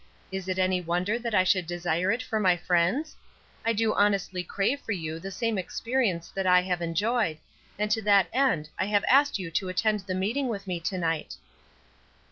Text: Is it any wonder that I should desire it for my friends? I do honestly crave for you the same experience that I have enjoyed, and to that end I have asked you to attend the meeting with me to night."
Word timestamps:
Is 0.31 0.47
it 0.47 0.57
any 0.57 0.81
wonder 0.81 1.19
that 1.19 1.35
I 1.35 1.43
should 1.43 1.67
desire 1.67 2.11
it 2.11 2.23
for 2.23 2.39
my 2.39 2.57
friends? 2.57 3.15
I 3.63 3.71
do 3.71 3.93
honestly 3.93 4.43
crave 4.43 4.79
for 4.79 4.93
you 4.93 5.19
the 5.19 5.29
same 5.29 5.59
experience 5.59 6.29
that 6.29 6.47
I 6.47 6.59
have 6.63 6.81
enjoyed, 6.81 7.37
and 7.77 7.91
to 7.91 8.01
that 8.01 8.25
end 8.33 8.67
I 8.79 8.85
have 8.87 9.05
asked 9.07 9.37
you 9.37 9.51
to 9.51 9.69
attend 9.69 9.99
the 9.99 10.15
meeting 10.15 10.47
with 10.47 10.65
me 10.65 10.79
to 10.79 10.97
night." 10.97 11.35